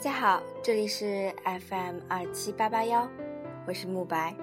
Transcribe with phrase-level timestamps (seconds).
[0.00, 3.06] 大家好，这里是 FM 二七八八幺，
[3.66, 4.34] 我是慕白。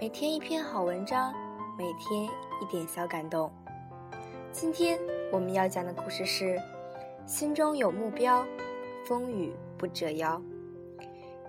[0.00, 1.32] 每天一篇好文章，
[1.78, 2.24] 每天
[2.60, 3.48] 一点小感动。
[4.50, 4.98] 今天
[5.30, 6.60] 我们要讲的故事是：
[7.24, 8.44] 心中有目标，
[9.06, 10.42] 风雨不折腰。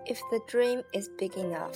[0.06, 1.76] If the dream is big enough.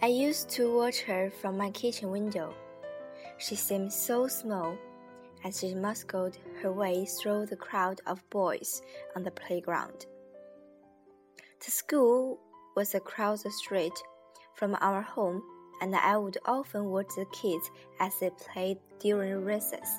[0.00, 2.48] I used to watch her from my kitchen window.
[3.38, 4.74] She seemed so small
[5.44, 8.82] as she muscled her way through the crowd of boys
[9.14, 10.06] on the playground.
[11.64, 12.40] The school
[12.74, 13.92] was across the street
[14.54, 15.42] from our home,
[15.80, 17.70] and I would often watch the kids
[18.00, 19.98] as they played during recess.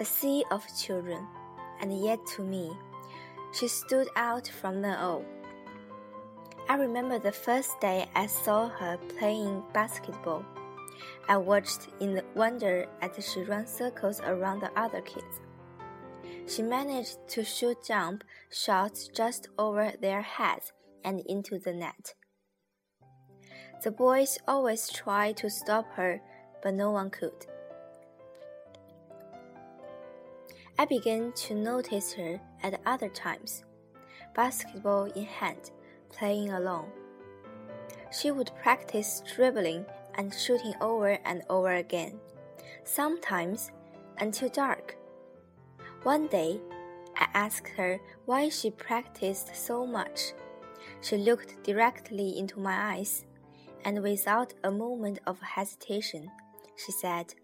[0.00, 1.26] A sea of children,
[1.80, 2.72] and yet to me,
[3.52, 5.24] she stood out from them all.
[6.68, 10.44] I remember the first day I saw her playing basketball.
[11.28, 15.40] I watched in wonder as she ran circles around the other kids.
[16.46, 20.72] She managed to shoot jump shots just over their heads
[21.04, 22.14] and into the net.
[23.82, 26.20] The boys always tried to stop her,
[26.62, 27.46] but no one could.
[30.78, 33.64] I began to notice her at other times,
[34.34, 35.70] basketball in hand,
[36.10, 36.90] playing alone.
[38.10, 42.18] She would practice dribbling and shooting over and over again,
[42.84, 43.70] sometimes
[44.18, 44.96] until dark.
[46.02, 46.60] One day,
[47.16, 50.32] I asked her why she practiced so much.
[51.00, 53.24] She looked directly into my eyes,
[53.84, 56.30] and without a moment of hesitation,
[56.76, 57.34] she said,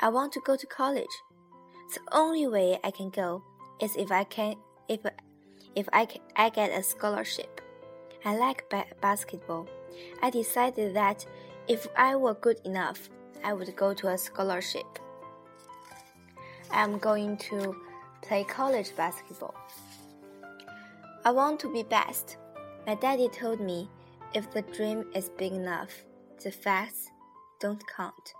[0.00, 1.22] I want to go to college.
[1.94, 3.42] The only way I can go
[3.80, 4.56] is if I can
[4.88, 5.00] if
[5.74, 7.60] if I I get a scholarship.
[8.24, 9.68] I like ba basketball.
[10.22, 11.24] I decided that
[11.68, 13.08] if I were good enough,
[13.44, 14.86] I would go to a scholarship.
[16.70, 17.74] I am going to
[18.22, 19.54] play college basketball.
[21.24, 22.36] I want to be best.
[22.86, 23.88] My daddy told me
[24.34, 26.04] if the dream is big enough,
[26.42, 27.10] the facts
[27.60, 28.34] don't count.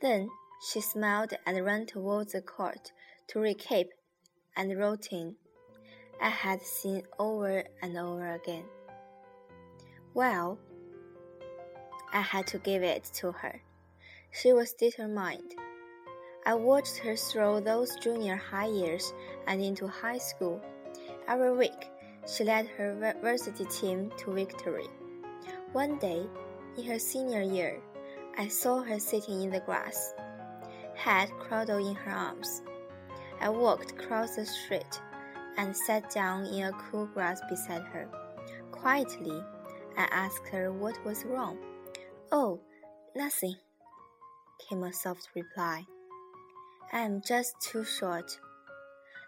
[0.00, 0.28] Then
[0.70, 2.92] she smiled and ran towards the court
[3.28, 3.86] to recap
[4.56, 5.36] and routine
[6.20, 8.64] I had seen over and over again.
[10.14, 10.58] Well,
[12.12, 13.62] I had to give it to her.
[14.30, 15.54] She was determined.
[16.44, 19.14] I watched her through those junior high years
[19.46, 20.60] and into high school.
[21.26, 21.88] Every week,
[22.26, 24.88] she led her varsity team to victory.
[25.72, 26.26] One day,
[26.76, 27.80] in her senior year,
[28.36, 30.12] I saw her sitting in the grass,
[30.94, 32.62] head cradled in her arms.
[33.40, 35.00] I walked across the street
[35.56, 38.08] and sat down in a cool grass beside her.
[38.70, 39.42] Quietly,
[39.96, 41.58] I asked her what was wrong.
[42.34, 42.60] Oh,
[43.14, 43.56] nothing,
[44.66, 45.84] came a soft reply.
[46.90, 48.38] I am just too short.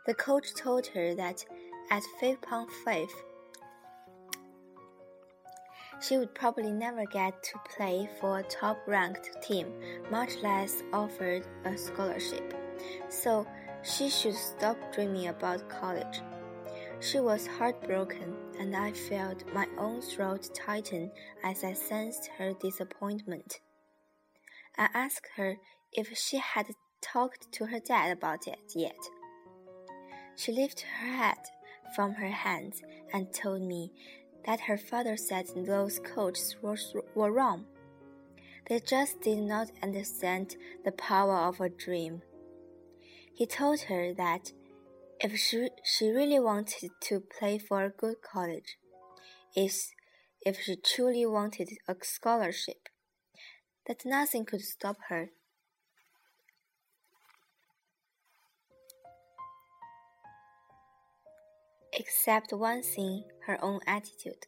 [0.06, 1.44] The coach told her that
[1.90, 3.10] at five pound five,
[6.00, 9.66] she would probably never get to play for a top ranked team,
[10.10, 12.54] much less offered a scholarship.
[13.10, 13.46] So
[13.82, 16.22] she should stop dreaming about college.
[17.04, 23.60] She was heartbroken, and I felt my own throat tighten as I sensed her disappointment.
[24.78, 25.56] I asked her
[25.92, 26.68] if she had
[27.02, 28.96] talked to her dad about it yet.
[30.34, 31.36] She lifted her head
[31.94, 32.80] from her hands
[33.12, 33.92] and told me
[34.46, 36.78] that her father said those coaches were,
[37.14, 37.66] were wrong.
[38.66, 40.56] They just did not understand
[40.86, 42.22] the power of a dream.
[43.34, 44.52] He told her that
[45.20, 48.76] if she, she really wanted to play for a good college,
[49.56, 49.92] is
[50.44, 52.88] if she truly wanted a scholarship,
[53.86, 55.30] that nothing could stop her.
[61.92, 64.46] Except one thing, her own attitude.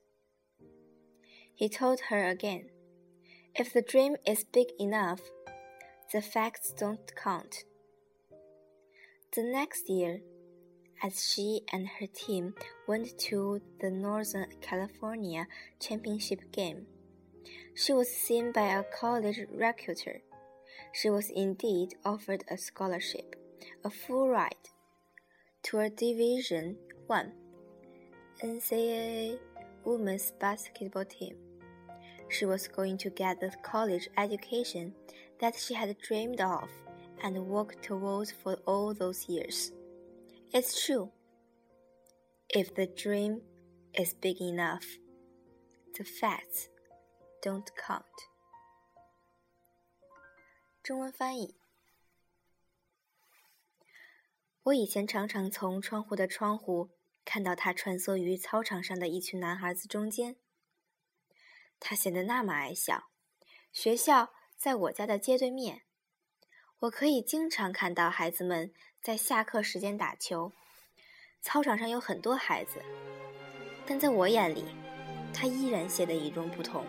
[1.54, 2.68] He told her again,
[3.54, 5.20] if the dream is big enough,
[6.12, 7.64] the facts don't count.
[9.34, 10.20] The next year,
[11.02, 12.54] as she and her team
[12.86, 15.46] went to the Northern California
[15.80, 16.86] Championship game.
[17.74, 20.22] She was seen by a college recruiter.
[20.92, 23.36] She was indeed offered a scholarship,
[23.84, 24.70] a full ride,
[25.64, 26.76] to a Division
[27.06, 27.32] One
[28.42, 29.38] NCAA
[29.84, 31.36] women's basketball team.
[32.28, 34.92] She was going to get the college education
[35.40, 36.68] that she had dreamed of
[37.22, 39.72] and worked towards for all those years.
[40.56, 41.10] It's true.
[42.48, 43.42] If the dream
[43.92, 44.86] is big enough,
[45.98, 46.70] the facts
[47.42, 48.06] don't count.
[50.82, 51.54] 中文翻译：
[54.62, 56.88] 我以前常常从窗户的窗户
[57.26, 60.36] 看到他穿梭于操场上的一群男孩子中间。
[61.78, 63.10] 他显得那么矮小。
[63.70, 65.82] 学校在我家的街对面，
[66.78, 68.72] 我可以经常看到孩子们
[69.06, 70.50] 在下课时间打球。
[71.40, 72.82] 操场上有很多孩子，
[73.86, 74.64] 但在我眼里，
[75.32, 76.84] 他依然显得与众不同。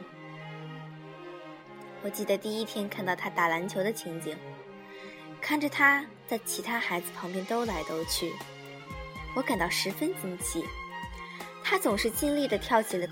[2.02, 4.36] 我记得第一天看到他打篮球的情景，
[5.40, 8.34] 看着他在其他孩子旁边兜来兜去，
[9.36, 10.66] 我感到十分惊奇。
[11.64, 13.08] 他总是尽力地跳起了，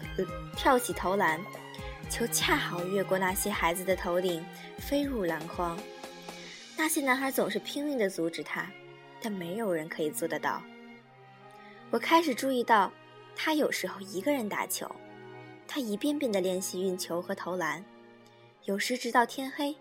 [0.58, 1.40] 跳起投篮，
[2.10, 4.44] 球恰好越过那些孩子的头顶，
[4.80, 5.78] 飞入篮筐。
[6.76, 8.68] 那些男孩总是拼命地阻止他，
[9.26, 10.62] 但没有人可以做得到。
[11.90, 12.94] 我开始注意到，
[13.36, 14.88] 他有时候一个人打球，
[15.68, 17.84] 他一遍遍地练习运球和投篮。
[18.66, 19.76] 有时直到天黑。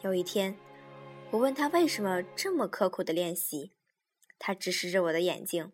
[0.00, 0.56] 有一天，
[1.32, 3.72] 我问他为什么这么刻苦的练习，
[4.38, 5.70] 他直视着我的眼睛，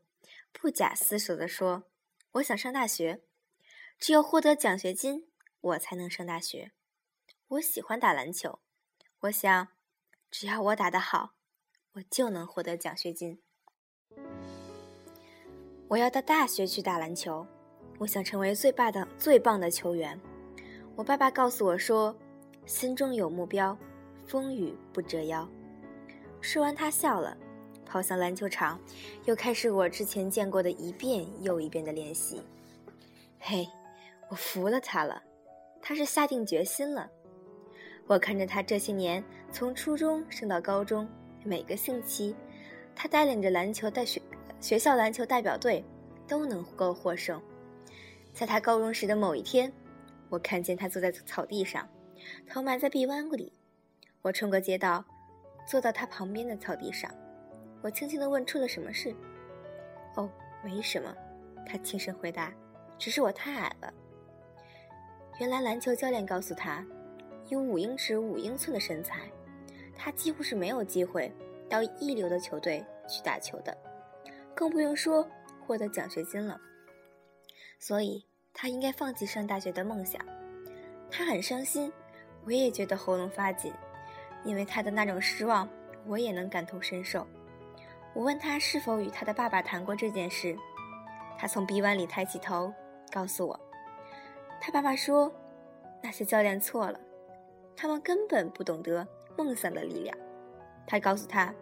[0.50, 1.84] 不假思索地说
[2.34, 3.22] ：“我想上大学，
[3.96, 5.28] 只有获得奖学金，
[5.60, 6.72] 我才能上大学。
[7.46, 8.58] 我喜欢打篮球，
[9.20, 9.68] 我想，
[10.32, 11.36] 只要我打得好，
[11.98, 13.40] 我就能获得奖学金。
[15.88, 17.44] 我要到大学去打篮球，
[17.98, 20.18] 我想成为最霸的最棒的球员。”
[20.94, 22.16] 我爸爸告诉我说。
[22.66, 23.74] 心中有目标，
[24.26, 25.48] 风雨不折腰。
[26.42, 27.34] 说完，他笑了，
[27.86, 28.78] 跑向篮球场，
[29.24, 32.42] 又开始我之前见过的一遍又一遍的练习。
[33.38, 33.66] 嘿，
[34.28, 35.22] 我服了他了，
[35.80, 37.10] 他是下定决心了。
[38.06, 41.08] 我看着他这些年从初中升到高中，
[41.44, 42.34] 每个星期，
[42.94, 44.20] 他带领着篮球代学
[44.60, 45.84] 学校篮球代表队
[46.26, 47.40] 都能够获胜。
[48.32, 49.72] 在他高中时的某一天，
[50.28, 51.88] 我看见他坐在草地上。
[52.48, 53.52] 头埋在臂弯里，
[54.22, 55.04] 我冲过街道，
[55.66, 57.10] 坐到他旁边的草地上。
[57.80, 59.14] 我轻轻地问：“出了什么事
[60.16, 60.28] ？”“哦，
[60.64, 61.14] 没什么。”
[61.64, 62.52] 他轻声回答
[62.98, 63.94] ，“只是我太矮了。”
[65.38, 66.84] 原来篮球教练告诉他，
[67.48, 69.30] 以五英尺五英寸的身材，
[69.98, 71.30] 他几乎是没有机会
[71.68, 73.76] 到一流的球队去打球的，
[74.54, 75.28] 更不用说
[75.66, 76.58] 获得奖学金了。
[77.78, 78.24] 所以
[78.54, 80.24] 他应该放弃上大学的梦想。
[81.10, 81.92] 他很伤心。
[82.44, 83.74] 我也觉得喉咙发紧，
[84.42, 85.68] 因为他的那种失望，
[86.06, 87.26] 我也能感同身受。
[88.14, 90.56] 我问他是否与他的爸爸谈过这件事，
[91.36, 92.72] 他从臂弯里抬起头，
[93.12, 93.60] 告诉我，
[94.62, 95.30] 他爸爸说，
[96.02, 96.98] 那些教练错了，
[97.76, 99.06] 他们根本不懂得
[99.38, 100.18] 梦想的力量。
[100.84, 101.54] 他告诉他，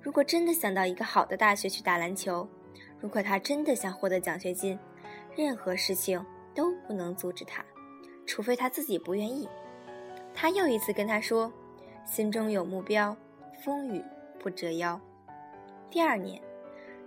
[0.00, 2.48] 如果真的想到一个好的大学去打篮球，
[2.98, 4.78] 如果他真的想获得奖学金，
[5.36, 6.24] 任何事情
[6.54, 7.62] 都不能阻止他，
[8.26, 9.46] 除非他自己不愿意。
[10.32, 11.52] 他又一次跟他说
[12.06, 13.14] ：“心中有目标，
[13.62, 14.02] 风雨
[14.38, 14.98] 不折腰。”
[15.90, 16.40] 第二年，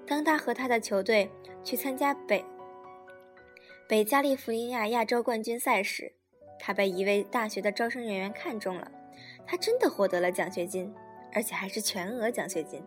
[0.06, 1.32] 当他和他的球队
[1.64, 2.44] 去参加北
[3.88, 6.14] 北加利福尼亚亚洲冠军赛时，
[6.60, 8.92] 他被一位大学的招生人员看中了。
[9.46, 10.94] 他真的获得了奖学金，
[11.34, 12.82] 而且还是全额奖学金，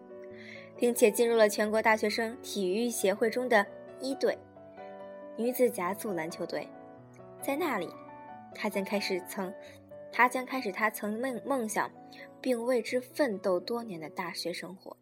[0.77, 3.65] 并且进入了全国大学生体育协会中的
[4.01, 4.37] 一队
[5.37, 6.69] 女子甲组篮球队。
[7.43, 7.89] 在那里，
[8.55, 9.53] 他将开始曾。
[10.13, 11.91] 他将开始他曾梦梦想，
[12.41, 14.97] 并为之奋斗多年的大学生活。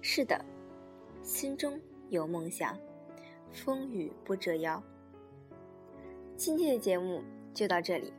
[0.00, 0.44] 是的，
[1.22, 2.76] 心中有梦想，
[3.52, 4.82] 风雨不折腰。
[6.36, 7.22] 今天的节目
[7.54, 8.12] 就到这里。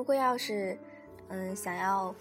[0.00, 0.78] 如果要是
[1.28, 2.14] 嗯想要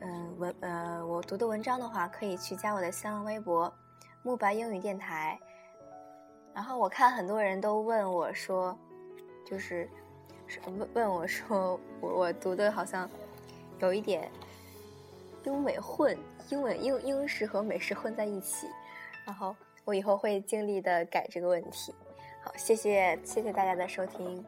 [0.00, 3.70] 嗯文呃我读的文章的话，可以去加我的新浪微博
[4.24, 5.38] “慕白英语电台”。
[6.54, 8.74] 然后我看很多人都问我说，
[9.44, 9.86] 就是
[10.78, 13.06] 问问我说，我我读的好像
[13.80, 14.30] 有一点
[15.42, 16.16] 英美混，
[16.48, 18.66] 英文英英式和美式混在一起。
[19.26, 21.94] 然后我以后会尽力的改这个问题。
[22.42, 24.42] 好，谢谢谢谢大家的收听。